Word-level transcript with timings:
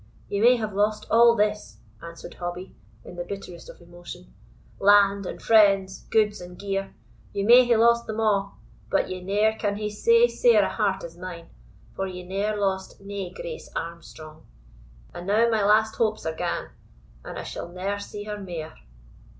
"Ye 0.29 0.41
may 0.41 0.55
have 0.55 0.73
lost 0.73 1.05
all 1.11 1.35
this," 1.35 1.77
answered 2.01 2.33
Hobbie, 2.33 2.73
in 3.05 3.17
the 3.17 3.23
bitterness 3.23 3.69
of 3.69 3.79
emotion; 3.83 4.33
"land 4.79 5.27
and 5.27 5.39
friends, 5.39 6.05
goods 6.09 6.41
and 6.41 6.57
gear; 6.57 6.95
ye 7.33 7.43
may 7.43 7.65
hae 7.65 7.77
lost 7.77 8.07
them 8.07 8.19
a', 8.19 8.51
but 8.89 9.11
ye 9.11 9.21
ne'er 9.21 9.53
can 9.55 9.75
hae 9.77 9.89
sae 9.91 10.25
sair 10.27 10.63
a 10.63 10.69
heart 10.69 11.03
as 11.03 11.15
mine, 11.19 11.51
for 11.95 12.07
ye 12.07 12.23
ne'er 12.23 12.57
lost 12.57 12.99
nae 12.99 13.29
Grace 13.29 13.69
Armstrong. 13.75 14.43
And 15.13 15.27
now 15.27 15.47
my 15.51 15.63
last 15.63 15.97
hopes 15.97 16.25
are 16.25 16.33
gane, 16.33 16.69
and 17.23 17.37
I 17.37 17.43
shall 17.43 17.69
ne'er 17.69 17.99
see 17.99 18.23
her 18.23 18.39
mair." 18.39 18.73